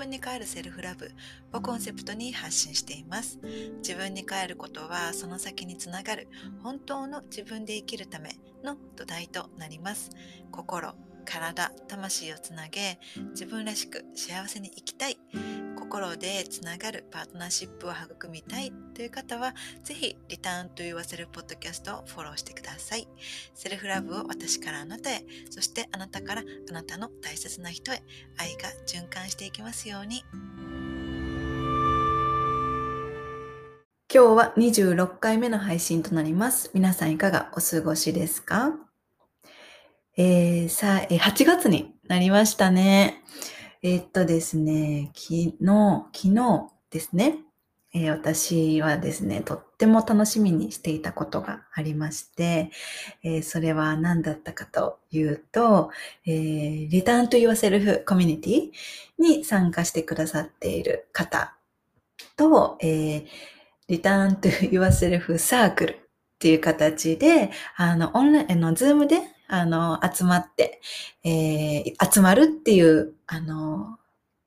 [0.00, 1.12] 分に帰るセルフラブ
[1.52, 3.38] をコンセプトに発信しています。
[3.82, 6.28] 自分に帰ることはその先につながる
[6.62, 8.30] 本当の自分で生きるため
[8.64, 10.10] の土台となります。
[10.50, 10.94] 心、
[11.24, 12.98] 体、魂をつなげ
[13.30, 15.18] 自分らしく幸せに生きたい。
[15.76, 23.08] 心でつながるパートナーシップを育みたいという方は、ぜひ、リターンと言わせるポッドキャストをフォローしてください。
[23.54, 28.02] セルフラブを私からあなたへ、そしてあなたからあなたの大切な人へ、
[28.38, 30.22] 愛が循環していきますように。
[34.12, 36.70] 今日は26回目の配信となります。
[36.74, 38.89] 皆さんいかがお過ごしですか？
[40.22, 43.22] えー、さあ、8月になりましたね。
[43.82, 45.54] えー、っとですね、昨日、
[46.12, 47.38] 昨日ですね、
[47.94, 52.70] え、私はですね、とっても楽しみにしていたことがありまして、
[53.22, 55.90] え、それは何だったかというと、
[56.26, 58.72] えー、リターンと言わせるコミュニティ
[59.18, 61.56] に参加してくださっている方
[62.36, 63.24] と、え、
[63.88, 65.96] リターンと言わせるサークルっ
[66.38, 70.80] ていう形で、あの、オンライン、の、ズームであの、集まって、
[71.24, 73.98] えー、集まるっていう、あの、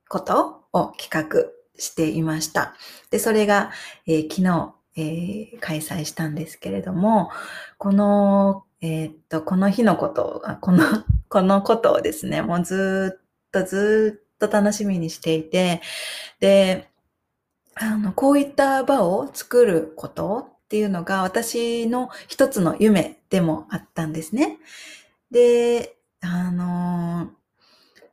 [0.07, 2.73] ことを企画していました。
[3.11, 3.71] で、それが、
[4.07, 7.31] えー、昨日、えー、開催したんですけれども、
[7.77, 10.83] この、えー、っと、この日のことが、この、
[11.27, 15.81] このことをですね、もうずっとずっと楽しみにしていて、
[16.39, 16.87] で、
[17.75, 24.57] あの、こういった場を作ることっていうのが私の一つの夢でもあったんですね。
[25.29, 27.29] で、あの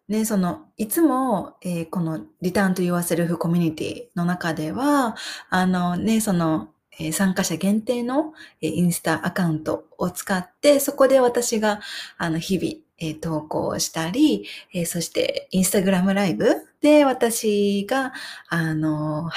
[0.09, 5.17] ね、その、いつも、えー、このリターンと言わせるフコミュニティの中では、
[5.49, 6.69] あのね、その、
[6.99, 11.81] え、参加者限定の、え、インスタアカウントを使って、そこで私が、
[12.19, 16.45] あの、日々、え、投稿したり、え、そして、インスタグラムライブ
[16.83, 18.13] で私が、
[18.51, 19.31] あの、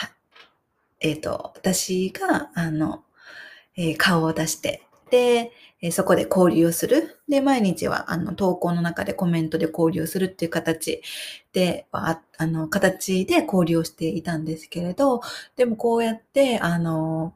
[1.00, 3.03] えっ、ー、と、私が、あの、
[3.75, 5.51] えー、顔を出して、で、
[5.81, 7.19] えー、そこで交流をする。
[7.28, 11.01] で、毎日は、あの、投稿の中でコメントで交流するっていう形
[11.51, 15.22] で、ああの、形で交流をしていたんですけれど、
[15.56, 17.34] でもこうやって、あの、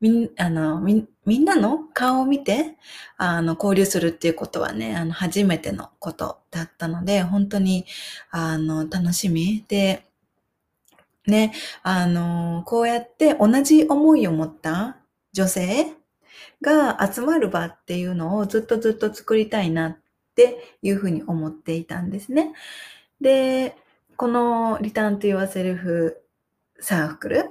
[0.00, 2.76] みん、あの、み、みんなの顔を見て、
[3.16, 7.86] あの、交流するっていうことはね、あの、初めてのことだったので、本当に、
[8.30, 10.04] あの、楽しみで、
[11.26, 11.52] ね、
[11.84, 14.96] あの、こうやって同じ思いを持った
[15.32, 15.86] 女性
[16.60, 19.98] が集まる場っていうのをずっとずっと作りたいなっ
[20.34, 22.52] ていうふうに思っていたんですね。
[23.20, 23.76] で、
[24.16, 26.22] このリターンと言わせるフ
[26.80, 27.50] サークル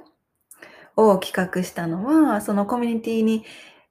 [0.96, 3.44] を企画したのは、そのコミュニティに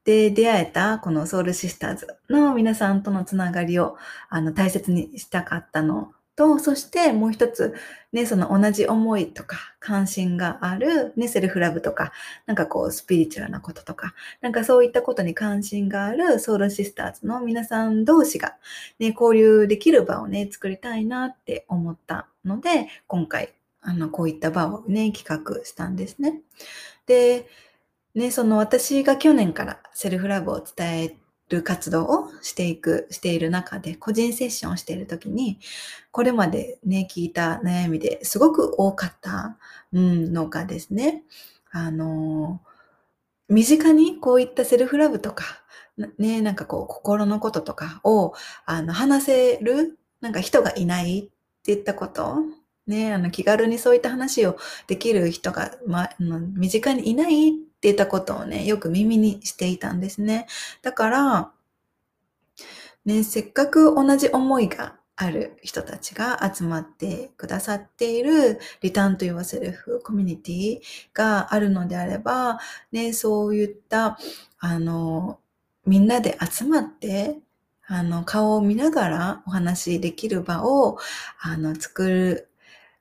[0.03, 3.97] で出会えたこのソウルシスターズの皆さんとのつながりを
[4.29, 7.75] あの大切にしたかったのと、そしてもう一つ、
[8.11, 12.11] ね、その同じ思いとか関心がある、ね、セルフラブとか、
[12.47, 18.55] なんかこうスピリチュアルなこととか、なんかそういったことに関心があるソウルシスターズの皆さん同士が、
[18.97, 26.41] ね、交流できる場をね、作りたいなって思ったので、今回、あの、こういった場をね、企画したんですね。
[27.05, 27.47] で、
[28.15, 31.15] ね、その私が去年からセルフラブを伝え
[31.51, 35.59] る活動をしていく、している中で、個人セッションをしているときに、
[36.11, 39.57] これまでね、聞いた悩みですごく多かった、
[39.93, 41.23] うん、のがですね、
[41.71, 42.61] あの、
[43.49, 45.45] 身近にこういったセルフラブとか、
[46.17, 48.33] ね、なんかこう、心のこととかを、
[48.65, 51.29] あの、話せる、なんか人がいないって
[51.65, 52.37] 言ったこと、
[52.87, 54.57] ね、あの、気軽にそういった話を
[54.87, 60.45] できる人が、ま、身近にいないっって言ったことをね、よく耳にしていたんですね。
[60.83, 61.51] だから、
[63.05, 70.79] ね、せっかく同じ思いがある人たちが集まってくださっているリターンと言わせるコミュニティ
[71.15, 72.59] があるのであれば、
[72.91, 74.19] ね、そういった、
[74.59, 75.39] あの、
[75.87, 77.39] みんなで集まって、
[77.87, 80.99] あの、顔を見ながらお話しできる場を、
[81.39, 82.49] あの、作る、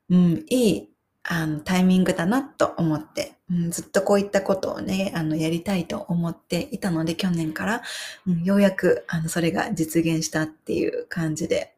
[0.08, 0.88] うん、いい、
[1.22, 7.82] あの、タイミングだなと思って、うん、ずっとこういったことをね、あの、やりたいと思っていたので、去年から、
[8.26, 11.74] うん、ようやく、あの、それが実現したっていう感じで。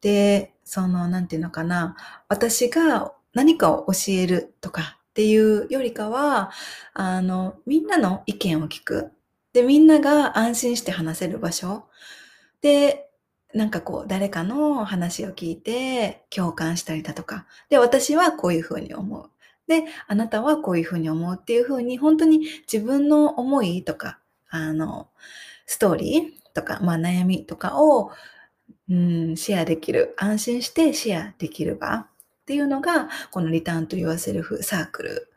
[0.00, 1.96] で、その、なんていうのかな、
[2.28, 6.50] 私が何かを教えるとかっていうよりかは、
[6.94, 9.12] あの、みんなの意見を聞く。
[9.52, 11.84] で、みんなが安心して話せる場所。
[12.62, 13.10] で、
[13.54, 17.46] なんかこう、誰かの話を聞いて共感したりだとか。
[17.68, 19.30] で、私はこういうふうに思う。
[19.66, 22.40] で、あなたはこういうふうに思うっていうふうに、本当に
[22.70, 24.18] 自分の思いとか、
[24.48, 25.08] あの、
[25.66, 28.10] ストーリーとか、まあ悩みとかを、
[28.88, 32.06] うん、シェアできる、安心してシェアできる場っ
[32.46, 35.28] ていうのが、このリターンと言わせるサークル、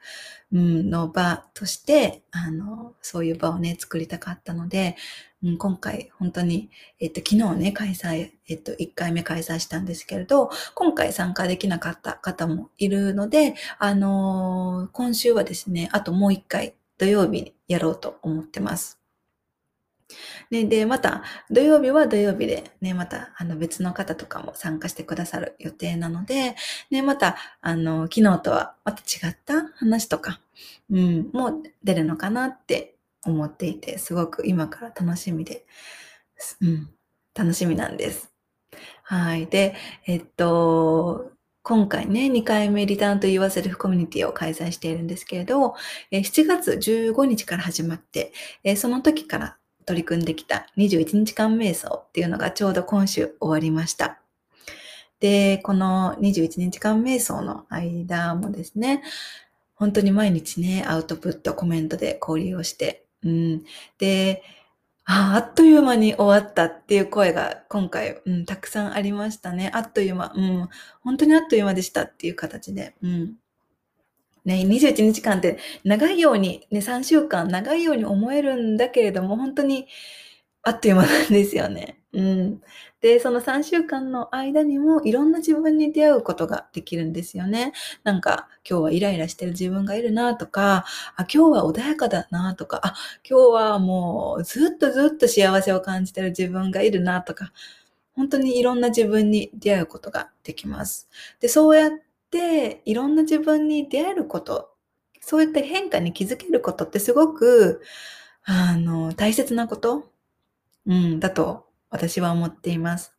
[0.51, 4.95] うん、の場として、あの、そういう場をね、作りたかったので、
[5.43, 6.69] うん、今回本当に、
[6.99, 18.98] えっと、昨日ね、開催、えっと、1回目開催したんですけれど、今回参加できなかった方もいるので、あのー、今週はですね、あともう1回土曜日にやろうと思ってます。
[20.49, 26.55] ね、で、また、土曜日は土曜日で、ね、また、あの、別の方とかも参加してくださる予定なので、
[26.89, 30.39] ね、また、あの、昨日とはまた違った話とか、
[30.89, 32.95] うん、もう出るのかなって
[33.25, 35.65] 思っていて、すごく今から楽しみで、
[36.61, 36.89] うん、
[37.35, 38.31] 楽しみなんです。
[39.03, 39.47] はい。
[39.47, 39.75] で、
[40.05, 45.75] えっと、今回ね、2回目リターンと言わせるコミュニティを開催しているんですけれど、
[46.11, 48.33] 7月15日から始まって、
[48.75, 49.58] その時から
[49.89, 54.19] 取り組んできた21日間瞑想っていうのがちょうど今週終わりました。
[55.19, 59.01] で、この21日間瞑想の間もですね、
[59.73, 63.63] 本当に毎日ね、アウトプット、コメントで交流をして、うん。
[63.97, 64.43] で、
[65.05, 69.71] ああっという間に終わったっていう声が今回、うん、たくさんありましたね。
[69.73, 70.69] あっという間、うん、
[71.01, 73.33] 本当にあっという間でしたっていう形で、うん。
[74.45, 79.87] ね、21日間って長いように、ね、3週間長いように思えるんだけれども、本当に
[80.63, 81.99] あっという間なんですよね。
[82.13, 82.61] うん。
[83.01, 87.71] で、その3週間の間にもいろんな自分に出会うことができるんですよね。
[88.03, 90.85] なんか、今日はイライラしてる自分がいるなとか、
[91.15, 92.95] あ、今日は穏やかだなとか、あ、
[93.29, 97.51] 今日はもうずっとずっと幸せを感じてる自分がいるなとか、
[98.15, 101.09] 本当にいろんな自分に出会うことができます。
[101.39, 102.08] で、そうやって
[102.85, 104.69] いろんな自分に出会えること、
[105.21, 107.81] そういった変化に気づけることってすごく、
[108.43, 110.11] あの、大切なこと
[110.87, 113.15] うん、だと私は思っています。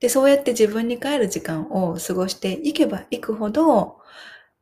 [0.00, 3.98] で、そうやって自分に帰る時間を過ごしていけばいくほど、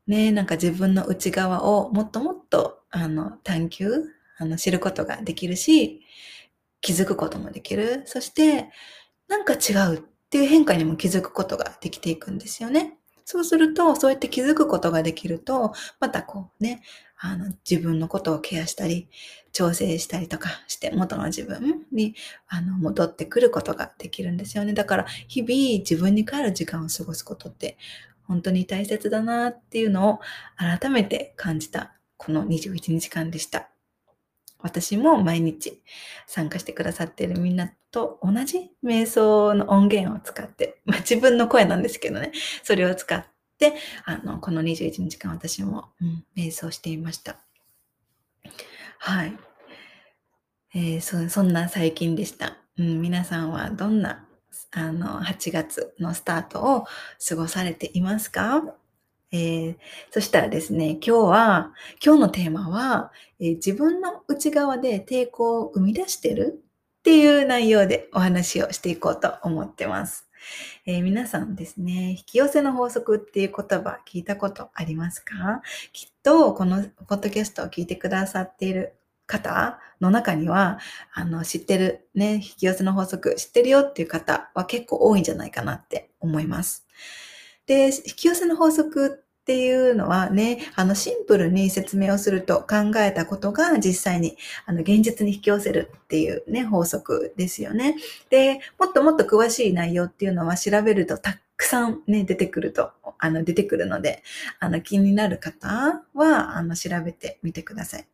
[0.06, 3.90] ね、なんか自分の内側をもっともっと、あの、探求、
[4.38, 6.02] あの、知ることができるし、
[6.82, 8.02] 気づくこともできる。
[8.06, 8.70] そして、
[9.28, 12.98] なんか違うっっていう変化にも気づくことができていくんですよね。
[13.24, 16.82] そうすると、そうやって気づくことができると、またこうね、
[17.18, 19.08] あの、自分のことをケアしたり、
[19.52, 22.14] 調整したりとかして、元の自分に、
[22.46, 24.74] あの、戻ってくることができるんですよね。
[24.74, 27.78] だから、日々自分に帰る時間を過ごすことって、
[28.24, 30.20] 本当に大切だなっていうのを
[30.56, 33.70] 改めて感じた、この21日間でした。
[34.60, 35.80] 私も毎日
[36.26, 43.24] 参加してくださっているみんなと同じ瞑想の音源を使って、まあ、自分の声なんですけどね、それを使っ
[43.58, 43.74] て、
[44.04, 47.36] あの、この21日間私も、うん、瞑想していました。
[48.98, 49.36] はい。
[50.74, 52.58] えー、そそんな最近でした。
[52.76, 54.26] うん、皆さんはどんな
[54.72, 56.86] あの8月のスタートを
[57.26, 58.62] 過ごされていますか？
[59.32, 59.76] えー、
[60.10, 61.72] そしたらですね、今日は、
[62.04, 63.10] 今日のテーマは、
[63.40, 66.62] えー、自分の内側で抵抗を生み出してる
[67.06, 70.26] っていう内容でお話をしていこうと思ってます。
[70.86, 75.62] えー、皆さんですね、引き寄せの法則っていう言葉聞いたことありますか？
[75.92, 78.96] きっとこのポッドキャストを聞いてくださっている
[79.28, 80.80] 方の中には、
[81.14, 86.88] あの、知ってるね、引き寄せの法則知ってるよっていう方は結構多いんじゃないかなって思います。
[87.66, 97.94] で、引き寄せの法則っていうのはね、あの、シンプルに説明をすると考えたことが実際に、あの、現実に引き寄せるっていうね、法則ですよね。
[98.28, 104.24] で、もっともっと詳しい内容っていうのは調べるとたくさんね、出てくると、あの、出てくるので、
[104.58, 108.08] あの、気になる方は、あの、調べてみてください。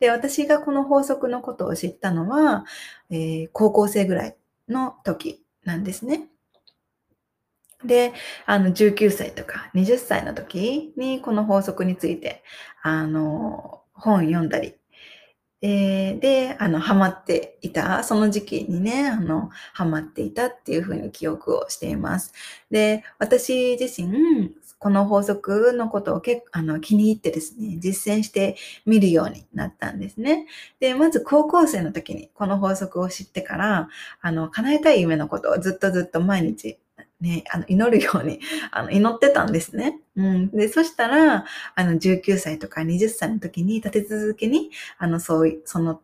[0.00, 2.64] で、私がこの法則のことを知ったのは、
[3.10, 4.36] えー、高校生ぐらい
[4.68, 6.26] の時なんですね。
[7.84, 8.12] で、
[8.46, 12.42] あの、19歳とか20歳の時にこの法則について、
[12.82, 14.74] あの、本読んだり、
[15.62, 22.32] えー、で、あの、ハマっていた、その時期にね、あの、ハマっていたっていうふうに記憶をしています。
[22.70, 30.46] で、私自身、この法則のことを結構あの気に入ってですね、実践してみるようになったんですね。
[30.80, 33.88] で、まず高校生の時にこの法則を知ってから、
[34.20, 36.78] あの、叶えたい夢のことをずっとずっと毎日
[37.20, 38.40] ね、あの、祈るように、
[38.72, 40.00] あの、祈ってたんですね。
[40.16, 40.50] うん。
[40.50, 46.02] で、そしたら、あの、19歳とか20歳の時に立て続けに、あの、そうい、その、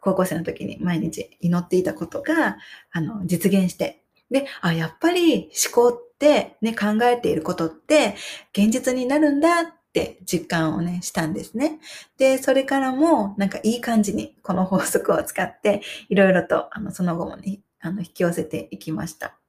[0.00, 2.58] 高校生の時に毎日祈っていたことが、
[2.90, 8.16] あの、実現して、で、あ、やっぱり思考ってね、考えていることって
[8.52, 11.78] 現実になるんだって実感をね、したんですね。
[12.18, 19.41] で、それからもなんかいい感じにこの法則を使っていろいろとあのその後もね、あの引き寄せていきました。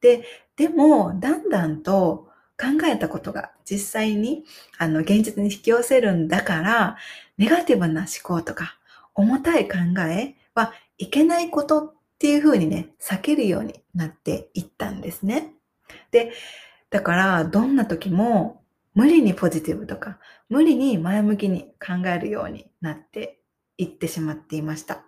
[0.00, 0.24] で、
[0.56, 2.28] でも、だんだんと
[2.58, 4.44] 考えたことが実際に
[4.78, 6.96] あの現実に引き寄せるんだから、
[7.38, 8.76] ネガティブな思考とか
[9.14, 9.78] 重たい考
[10.08, 15.54] えはいけないことっていうふうにね、避けるようになっていったんですね。
[16.10, 16.32] で、
[16.90, 18.62] だからどんな時も
[18.94, 23.40] 無理にポジティブとか無理に前向きに考えるようになって
[23.78, 25.04] いってしまっていました。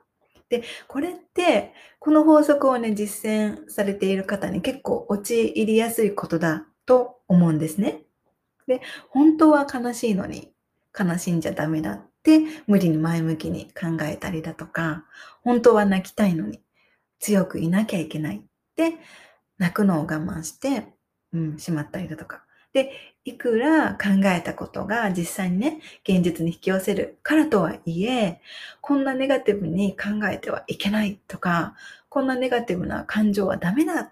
[0.61, 8.03] で、これって、この法則をね、実践されている方に結構陥りやすいことだと思うんですね。
[8.67, 8.81] で、
[9.11, 10.53] 本当は悲しいのに、
[10.99, 15.05] 悲しんじゃダメだって無理に前向きに考えたりだとか、
[15.43, 16.61] 本当は泣きたいのに
[17.19, 18.41] 強くいなきゃいけないっ
[18.77, 18.99] て
[19.59, 20.93] 泣くのを我慢して、
[21.33, 22.45] うん、しまったりだとか。
[22.73, 22.93] で、
[23.25, 28.41] いくら考えたことが実際にね、現実に引き寄せるからとはいえ、
[28.81, 31.75] こんなネガティブに考えてはいけないとか、
[32.09, 34.11] こんなネガティブな感情はダメだっ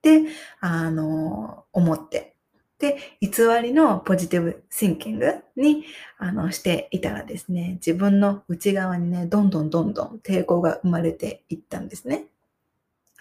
[0.00, 0.22] て、
[0.60, 2.34] あの、思って、
[2.78, 3.28] で、偽
[3.62, 5.84] りのポジティブシンキングに
[6.18, 12.26] あのしていたらですね、自分の内側にね、どんどんどんどん抵抗が生まれていったんですね。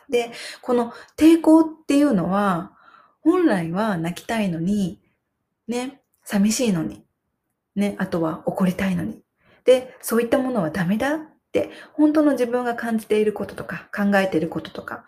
[0.09, 0.31] で、
[0.61, 2.73] この抵抗っていうのは、
[3.21, 5.00] 本来は泣きたいのに、
[5.67, 7.03] ね、寂しいのに、
[7.75, 9.21] ね、あとは怒りたいのに。
[9.63, 11.19] で、そういったものはダメだっ
[11.51, 15.05] て、本当の自分が感じていることとか、考えていることとか、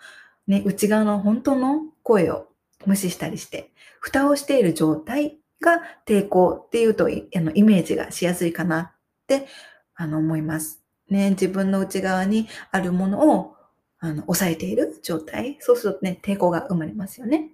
[0.47, 2.47] ね、内側の本当の声を
[2.85, 8.91] 無視したりして、蓋をしている状態が抵抗っていうと、あのイメージがしやすいかなっ
[9.27, 9.47] て
[9.95, 10.83] あの思います。
[11.09, 13.55] ね、自分の内側にあるものを
[13.99, 15.57] あの抑えている状態。
[15.59, 17.51] そうするとね、抵抗が生まれますよね。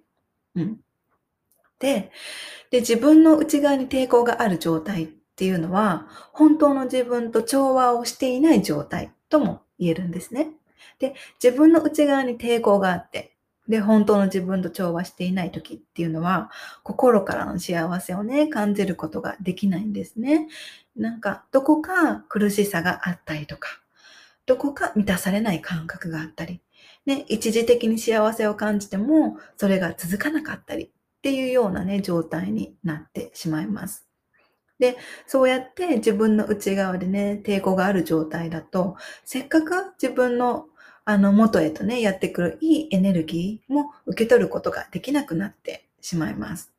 [0.56, 0.80] うん。
[1.80, 2.12] で、
[2.72, 10.52] 自分の内側に抵抗がある状態っていうのは、本当の自分と調和をしていない状態とも言えるんですね。
[11.00, 13.36] で、自分の内側に抵抗があって、
[13.70, 16.52] で、本当の自分と調和していない時っていうのは、
[16.84, 20.48] 心からの幸せをね、感じることができないんですね。
[20.96, 23.70] なんか、どこか苦しさがあったりとか、
[24.48, 26.62] どこか満たされない感覚があったり、
[27.06, 34.08] ね、一時的に幸せを感じても、それが続かなかったりっていうようなね、状態になってしまいます。
[34.80, 34.98] で、
[35.28, 38.96] そうやって自分の内側でね、抵抗がある状態だと、
[39.26, 40.66] せっかく自分の
[41.04, 46.72] あの元へとね、やってくるいいエネルギーも受け取ることができなくなってしまいます。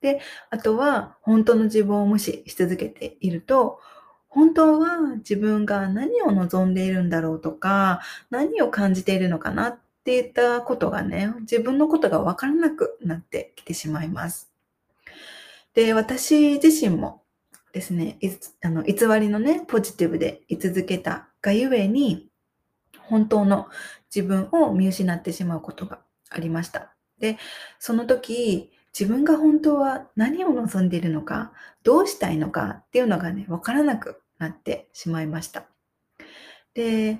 [0.00, 3.80] で、あとは本当の自分を無視し続けていると、
[4.28, 8.00] 本当は自分が何を望んでいるんだろうとか、
[8.30, 9.78] 何を感じているのかなっ
[10.08, 14.50] ていたことがね、自分のことがわからなくなってきてしまいます。
[15.74, 17.24] で、私自身も
[17.74, 18.18] ですね、
[18.62, 22.30] あの偽りのね、ポジティブで居続けたがゆえに、
[23.00, 23.68] 本当の
[24.14, 26.00] 自分を見失ってしまうことが
[26.30, 26.94] ありました。
[27.20, 27.36] で、
[27.78, 35.66] その時、自分が本当は何を望んでいるのか、どうしたいのかっていうのがね、わからなくなってしまいました。
[36.72, 37.18] で、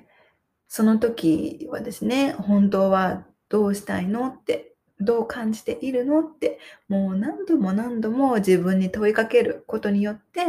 [0.69, 4.27] その時はですね、本当はどうしたいの？
[4.27, 6.21] って、どう感じているの？
[6.21, 10.41] って、もう何度も何度も自分に問いかけることによって、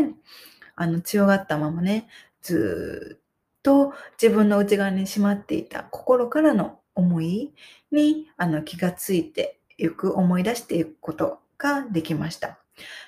[0.76, 2.06] あの、強がったままね、
[2.42, 3.22] ずっ
[3.62, 7.52] と自分の内側にしまっていた心からの思い
[7.90, 12.58] にあの気がついていく、思い出していくことができました。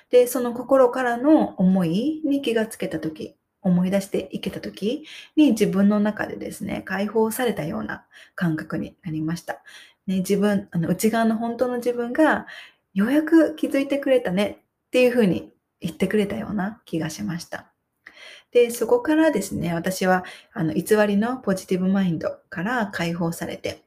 [0.09, 5.05] で、その心からの思いに気がつけたとき、思い出していけたとき
[5.35, 8.05] に自分の中でですね、解放されたような
[8.35, 9.61] 感覚になりました。
[10.05, 12.45] ね、自分、あの内側の本当の自分が
[12.93, 15.51] ようやく気づいてくれたねっていうふうに
[15.81, 17.67] 言ってくれたような気がしました。
[18.51, 23.83] で、そこからですね、私はあの偽りのポジティブマインドから解放されて、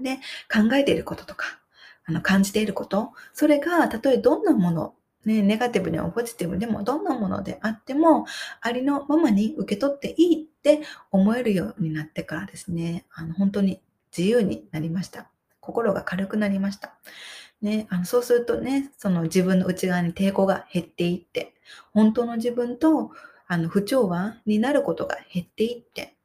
[0.00, 0.16] で、
[0.52, 1.58] 考えていることとか、
[2.04, 8.26] あの感じていること、それがたとえどんなものね、ネガティブでもポジティブでもどんなものであっても、
[8.60, 13.80] ありのままに受け取っていいって思えるようになってからですね、あの本当に
[14.16, 15.30] 自由になりました。
[15.60, 16.94] 心が軽くなりました。
[17.60, 21.54] ね、あのそうするとね、その自分の内側に抵抗が減っていって、
[21.92, 23.12] 本当の自分と
[23.46, 26.16] あの不調和になることが減っていって、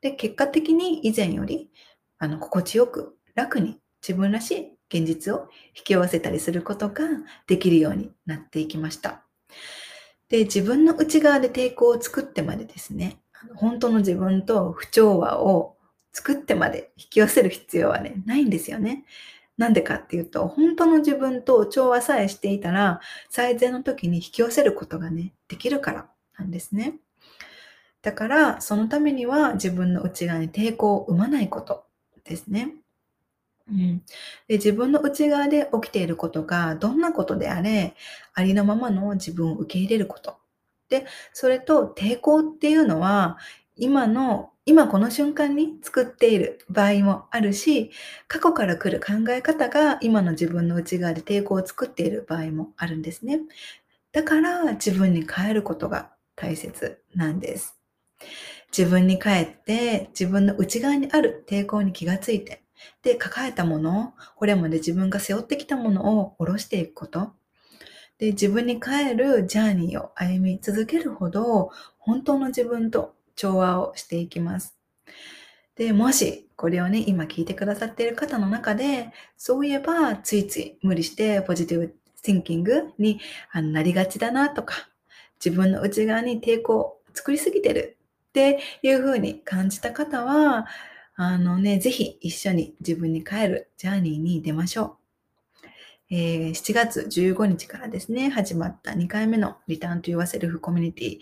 [0.00, 1.70] で、結果的に以前より
[2.18, 7.04] あの心地よく楽に自分らしい現実を引き合わせたりすることが
[7.46, 9.22] できるようになっていきました。
[10.28, 13.18] で、自分の内側で抵抗を作ってまでですね、
[13.54, 15.76] 本当の自分と不調和を
[16.12, 19.04] 作ってまで引き寄せる必要はね、ないんですよね。
[19.58, 26.08] なんでかっていうと、本当の自分と調和さえしていたら、最善の時に引き寄せることがね、できるから
[26.38, 26.96] なんですね。
[28.02, 31.84] だから、そのためには自分の内側に抵抗を生まないこと
[32.24, 32.74] ですね。
[33.70, 33.98] うん、
[34.48, 37.94] で自分の内側で起きていることがどんなことであれ、
[38.34, 40.36] ありのままの自分を受け入れること。
[40.88, 43.38] で、それと抵抗っていうのは、
[43.76, 47.90] 今の、今この瞬間に作っている場合もあるし、
[48.28, 53.40] 過去から来る考え方が今の自分の内側で抵抗を作っている場合もあるんですね。
[54.12, 57.76] だから自分に変えることが大切なんです。
[58.76, 62.61] 自分に帰って自分の内側にある抵抗に気がついて、
[63.02, 67.32] で、抱えたもの、これまで自分が背負ってきたものを下ろしていくこと。
[68.18, 74.76] で、自分に帰るジャーニーを歩み続けるほど、本当の自分と調和をしていきます。
[75.74, 83.20] で、もし、これをね、今聞いてくださっている方の中で、そういえば、ついつい無理してポジティブシンキングに
[83.54, 84.88] なりがちだなとか、
[85.44, 87.98] 自分の内側に抵抗を作りすぎてる
[88.28, 90.66] っていう風に感じた方は、
[91.14, 95.66] あのね、ぜひ一緒に自分に帰るジャーニーに出ましょう。
[96.10, 101.18] えー、7月15日からですね、始まった2回目のリターンと言わせるコミュニティ、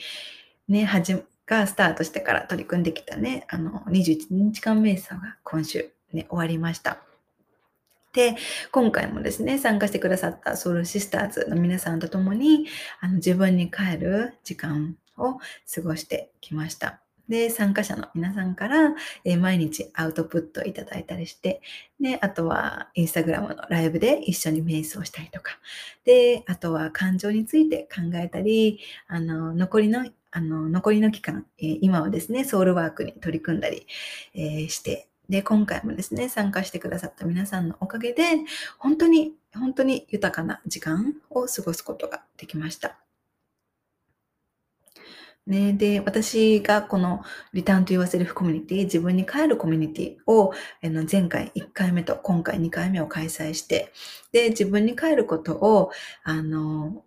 [0.69, 6.99] ね、はじ、がスタートしてから取り組んできたね、あの、21日間瞑想が今週ね、終わりました。
[8.13, 8.37] で、
[8.71, 12.67] 今回もですね、参加してくださったソウルシスターズの皆さんと共に、
[13.01, 15.39] あの自分に帰る時間を
[15.73, 17.01] 過ごしてきました。
[17.31, 18.95] で、参加者の皆さんから、
[19.25, 21.63] え、毎日アウトプットいただいたりして、
[22.01, 25.53] で、あとはインスタグラムのライブで一緒に瞑想したりとか、
[26.05, 33.87] で、あとは感情について考えたり、あの、残りのあの、残りの期間、え、今はですね、ソウルワークに取り組んだり、
[34.35, 38.25] え、して、で、今回もですね、参加してくださった皆さんのおかげで、
[38.79, 43.10] 本当に、本当に豊かな時間を過ごすことができました。
[45.47, 47.23] ね、で、私がこの
[47.53, 50.53] リターンと言わせるコミュニティ、自分に帰るコミュニティを
[51.11, 53.93] 前回1回目と今回2回目を開催して、
[54.33, 55.91] で、自分に帰ることを、
[56.23, 57.05] あの、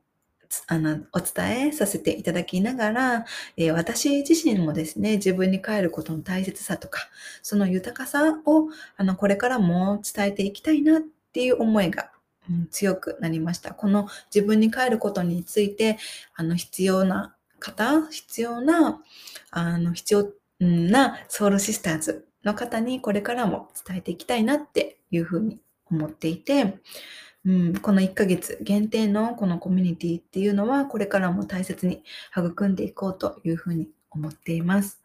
[0.68, 3.26] あの、お伝えさせていただきながら、
[3.58, 7.00] えー、私自身もですね、自分に帰ることの大切さとか、
[7.42, 8.68] その豊かさを、
[8.98, 12.12] あの、これからも伝えていきたいなっていう思いが、
[12.50, 13.74] うん、強くなりました。
[13.74, 15.98] この自分に帰ることについて、
[16.36, 19.02] あの、必要な方、必要な、
[19.50, 26.78] あの、必要なソウルシスターズの方にこれからも伝えていきたいなっていうふうに思っていて、
[27.46, 32.04] うん、この1ヶ月限定のこのコミュニティっていうのはこれからも大切に
[32.36, 35.02] 育んでいこうというふうに思っています。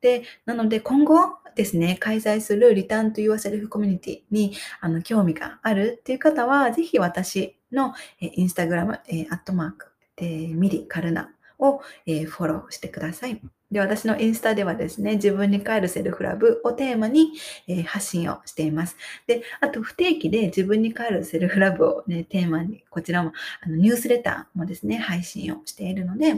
[0.00, 1.16] で、なので今後
[1.54, 11.30] ですね、開催するリターンと言わせるコミュニティにあの興味があるっていう方は、ぜひ私のインスタグラム、えアットマーク、えミリカルナ
[11.62, 13.40] を、えフォローしてください。
[13.70, 17.32] で、私のインスタではですね、自分に帰るセルフラブをテーマに、
[17.66, 18.96] えー、発信をしています。
[19.26, 26.36] で、あと不定期で自分に帰るセルフラブをね、テーマに、こちらもあのニュースレターもですね、配信をしているので、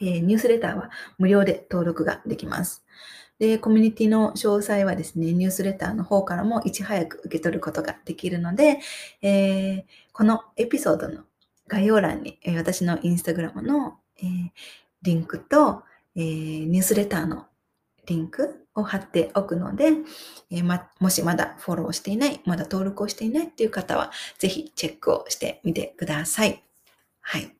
[0.00, 2.84] えー、ニュースレターは無料で登録ができます。
[3.38, 8.80] で、コミュニティの詳細はですね、ニュースレターの方からもいち早く受け取ることができるので、
[9.22, 11.22] えー、このエピソードの
[11.68, 14.52] 概要欄に、え私のインスタグラムの、え
[15.02, 15.82] リンクと、
[16.16, 17.46] えー、ニュースレターの
[18.06, 19.92] リンクを貼っておくので、
[20.50, 26.62] え、ま、もしまだフォローしていない、まだ登録をしていないっていう方は、ぜひチェックをしてみてください。
[27.20, 27.54] はい。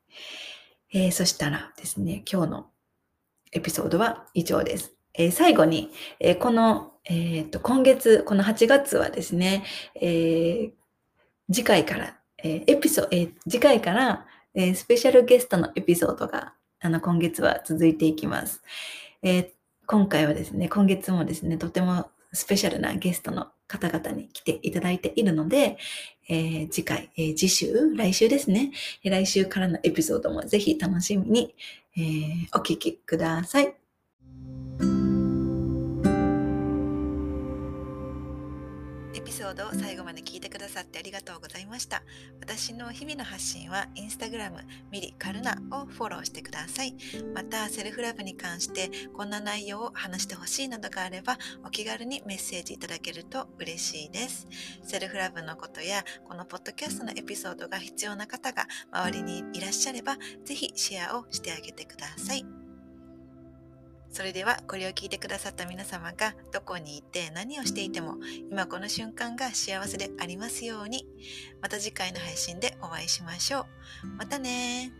[0.91, 2.69] えー、そしたらですね、今日の
[3.51, 4.93] エピソードは以上です。
[5.13, 9.63] えー、最後に、えー、この、えっと、今月、この8月はですね、
[9.95, 10.71] え
[11.51, 18.61] 次回から、えエピソード、え次回から、えスペシャルゲストのエピソードがあの、今月は続いていきます。
[19.21, 19.49] えー、
[19.85, 25.77] 今回はですね、今月もですね、とてもスペシャルなゲストの方々に来ていただいているので、
[26.29, 28.71] えー、次回、えー、次週、来週ですね、
[29.03, 31.53] 来週からのエピソードもぜひ楽しみに、
[31.97, 33.78] えー、お聞きください。
[39.29, 42.01] ピソードを最後まで聞いてくださってありがとうございました。
[42.41, 44.57] 私の日々の発信はインスタグラム
[44.91, 46.95] ミリカルナをフォローしてください。
[47.35, 54.47] また、セルフラブに関してこんな内容を話してほしいなどがあればお気軽にメッセージいただけると嬉しいです。
[54.83, 62.58] セルフラブのことやこのポッドキャストのエピソードが必要な方が周りにいらっしゃればぜひシェアをしてあげてください。
[64.11, 68.15] それではこれを聞いてくださった皆様がどこにいて何をしていても
[68.51, 71.05] 今この瞬間が幸せでありますように
[71.61, 73.67] また次回の配信でお会いしましょ
[74.03, 74.07] う。
[74.17, 74.91] またね